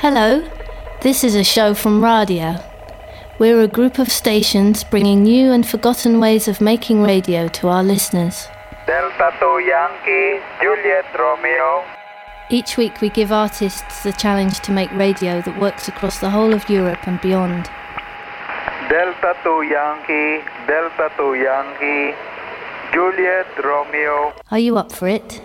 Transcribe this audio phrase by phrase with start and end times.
[0.00, 0.48] Hello,
[1.00, 2.64] this is a show from Radia.
[3.40, 7.82] We're a group of stations bringing new and forgotten ways of making radio to our
[7.82, 8.46] listeners.
[8.86, 11.84] Delta 2 Yankee, Juliet Romeo.
[12.48, 16.54] Each week we give artists the challenge to make radio that works across the whole
[16.54, 17.68] of Europe and beyond.
[18.88, 22.16] Delta 2 Yankee, Delta 2 Yankee,
[22.92, 24.32] Juliet Romeo.
[24.52, 25.42] Are you up for it?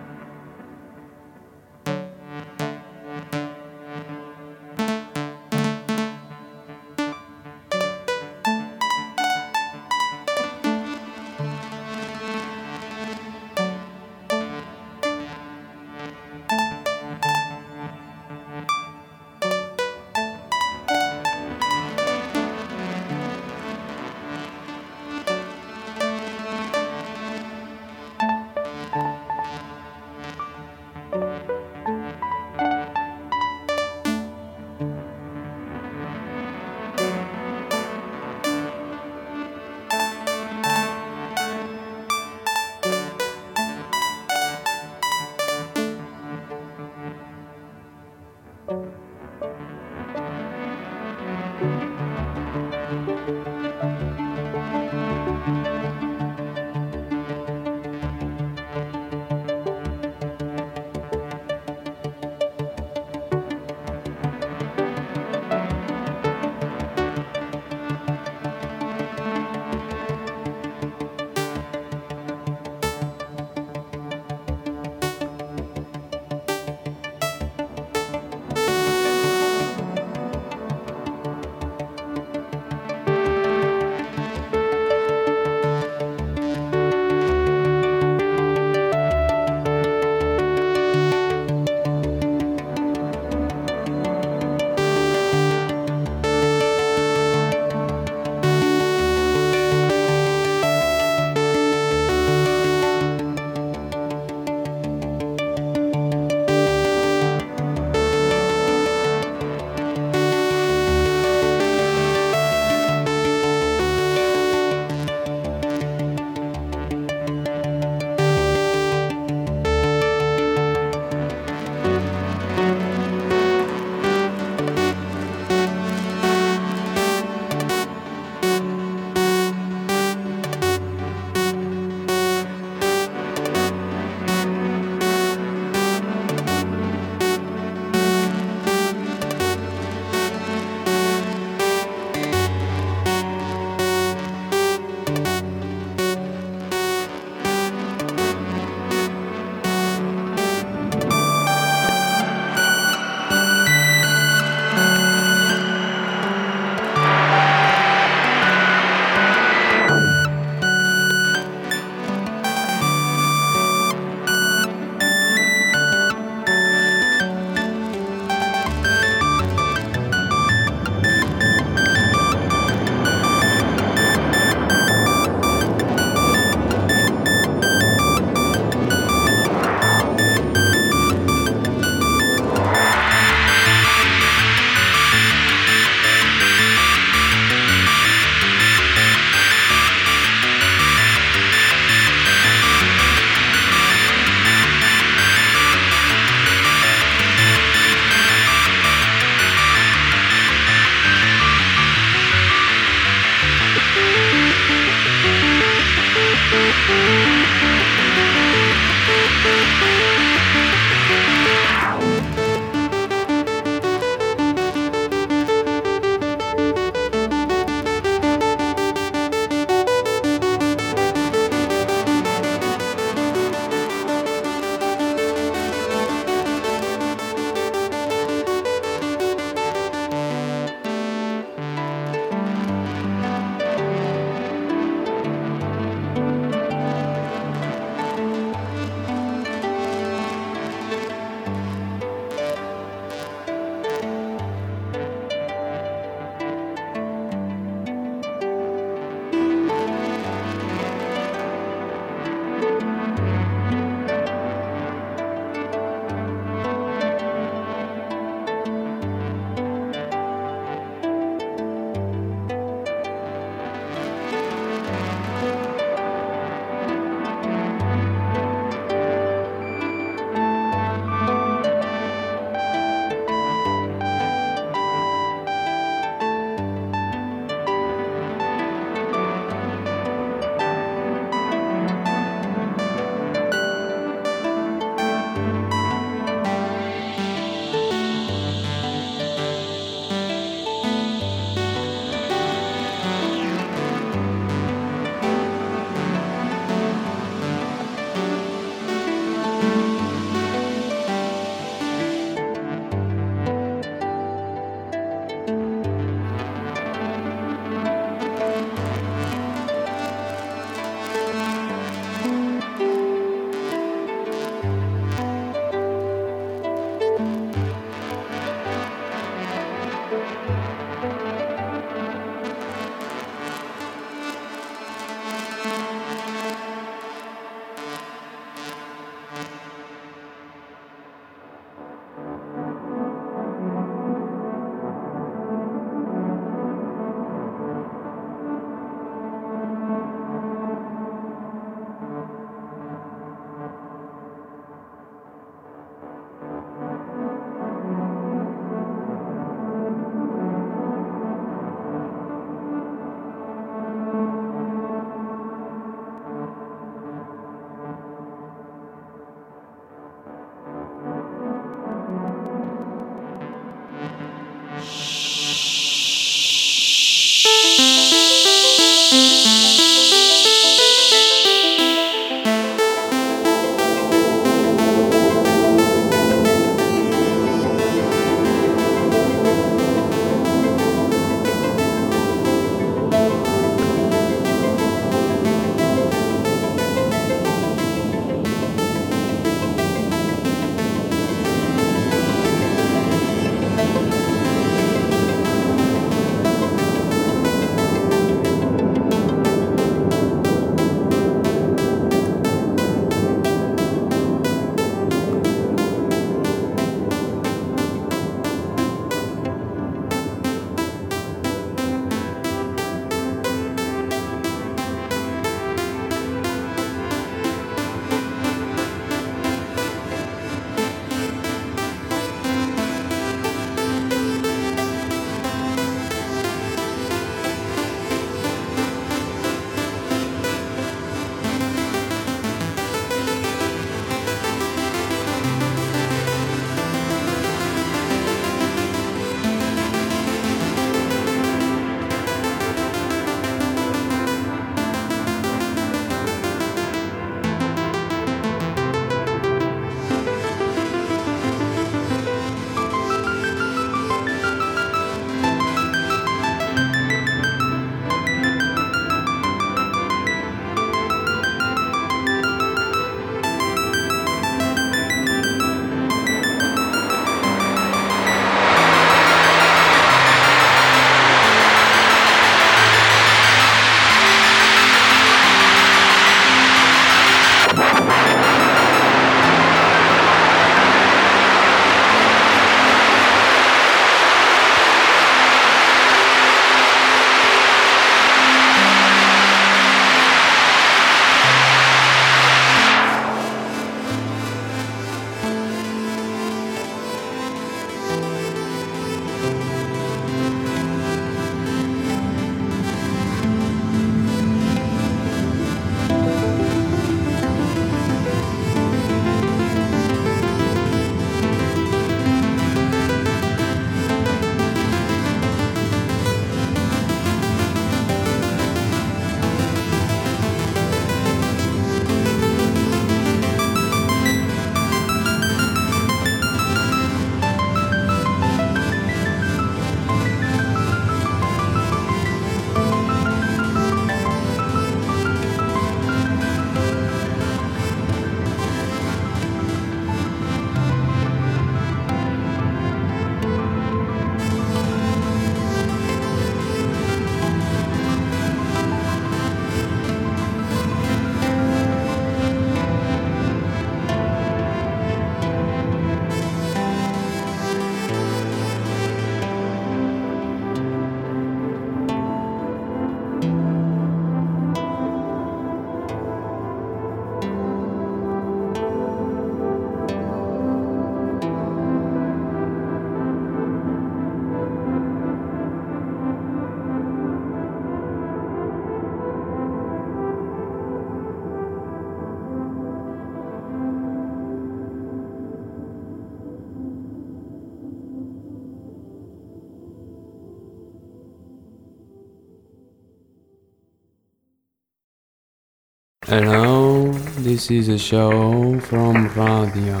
[597.68, 600.00] this is a show from Radia.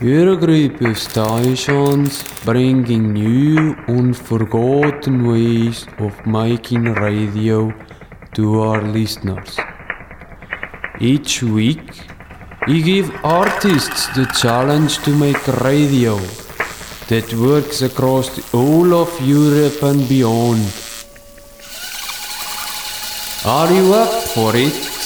[0.00, 7.72] Of stations bringing new, unforgotten ways of making radio
[8.34, 9.58] to our listeners.
[11.00, 11.88] Each week,
[12.68, 16.16] we give artists the challenge to make radio
[17.08, 20.62] that works across whole of Europe and beyond.
[23.44, 24.99] Are you up for it?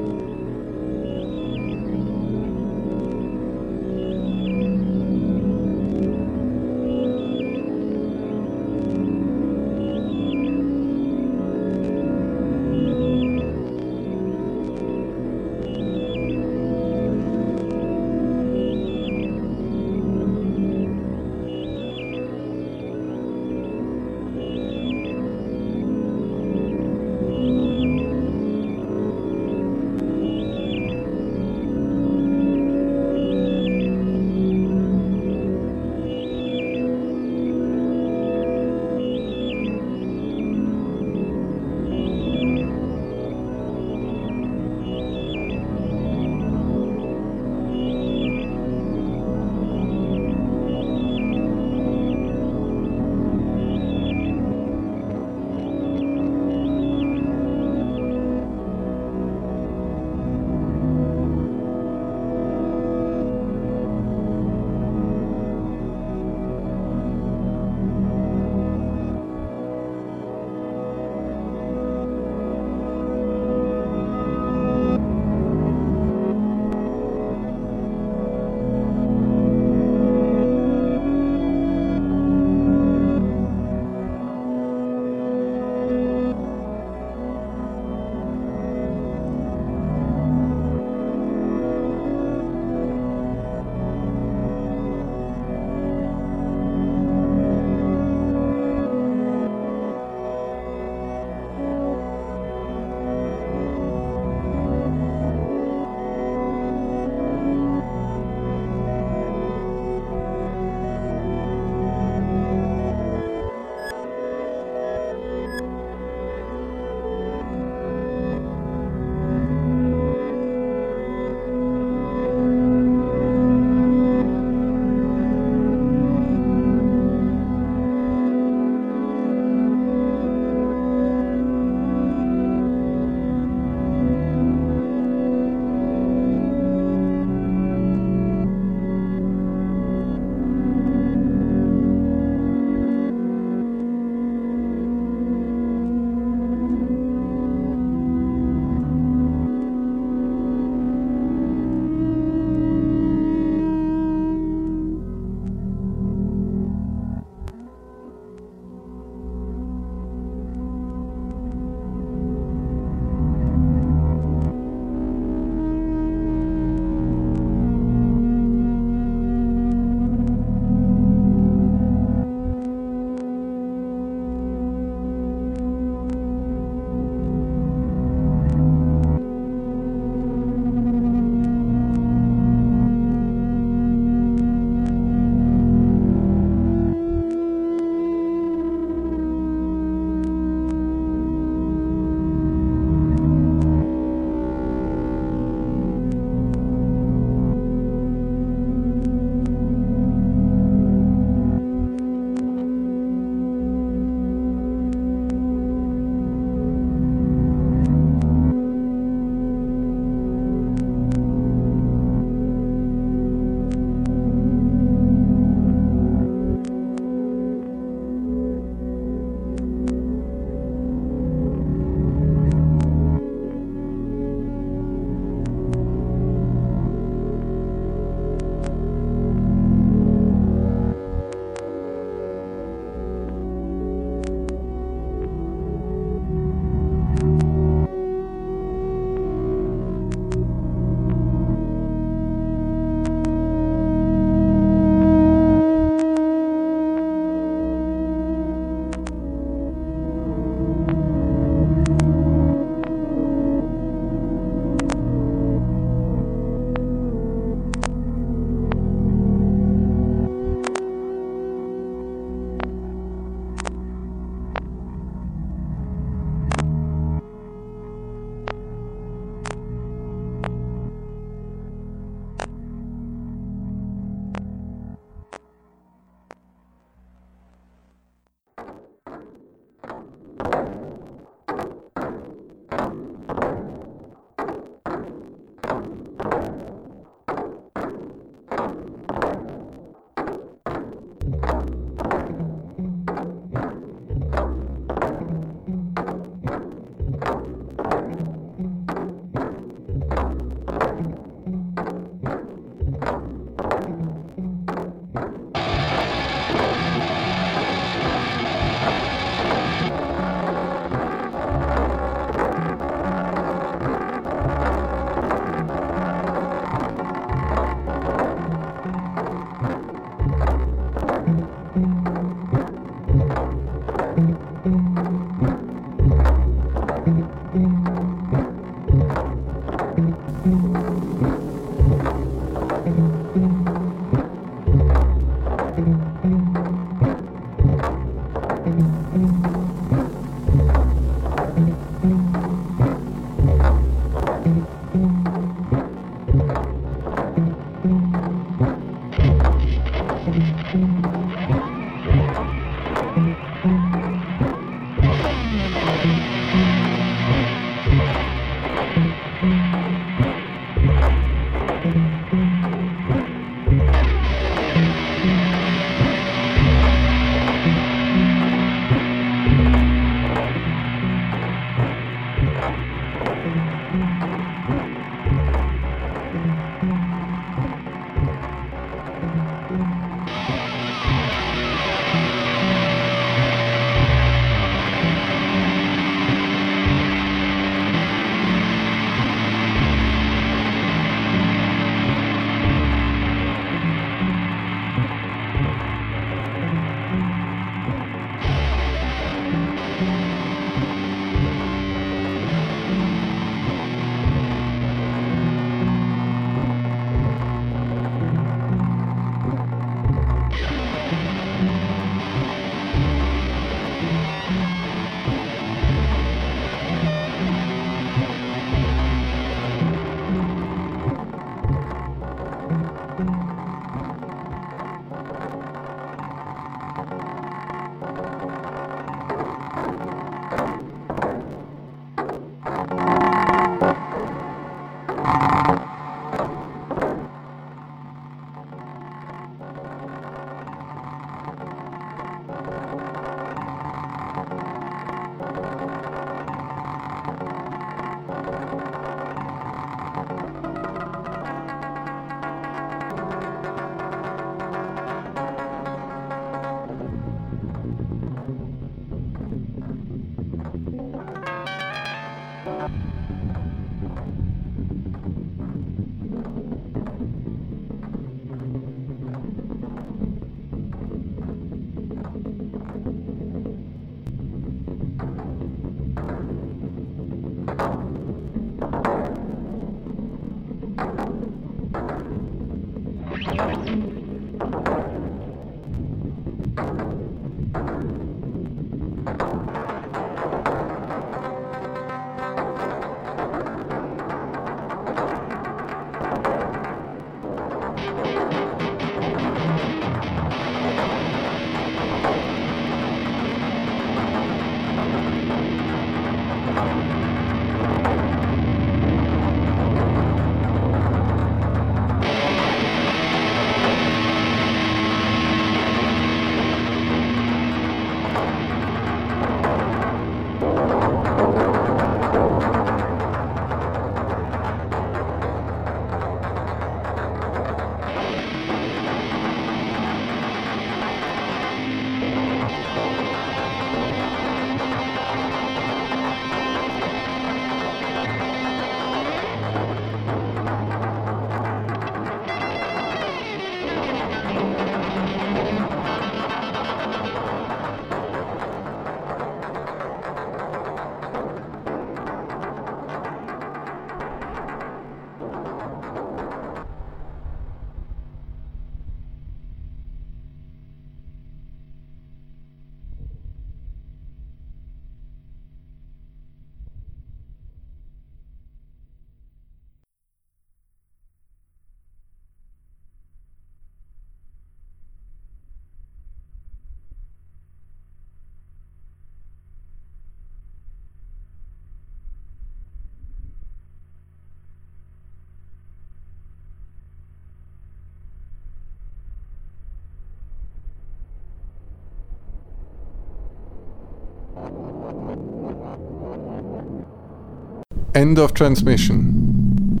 [598.24, 600.00] End of transmission.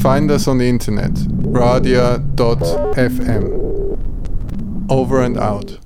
[0.00, 1.12] Find us on the internet,
[1.54, 2.10] radia.fm.
[4.90, 5.77] Over and out.